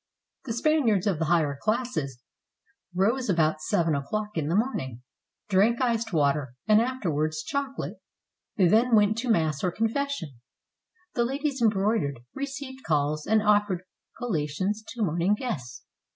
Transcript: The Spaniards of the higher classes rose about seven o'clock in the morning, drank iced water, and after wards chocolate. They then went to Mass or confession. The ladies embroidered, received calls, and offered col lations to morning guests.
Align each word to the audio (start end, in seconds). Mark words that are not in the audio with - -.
The 0.45 0.53
Spaniards 0.53 1.05
of 1.05 1.19
the 1.19 1.25
higher 1.25 1.55
classes 1.61 2.23
rose 2.95 3.29
about 3.29 3.61
seven 3.61 3.93
o'clock 3.93 4.29
in 4.35 4.47
the 4.47 4.55
morning, 4.55 5.03
drank 5.47 5.79
iced 5.79 6.11
water, 6.11 6.55
and 6.67 6.81
after 6.81 7.11
wards 7.11 7.43
chocolate. 7.43 8.01
They 8.57 8.67
then 8.67 8.95
went 8.95 9.15
to 9.19 9.29
Mass 9.29 9.63
or 9.63 9.71
confession. 9.71 10.39
The 11.13 11.23
ladies 11.23 11.61
embroidered, 11.61 12.19
received 12.33 12.83
calls, 12.83 13.27
and 13.27 13.43
offered 13.43 13.83
col 14.17 14.31
lations 14.31 14.83
to 14.87 15.03
morning 15.03 15.35
guests. 15.35 15.85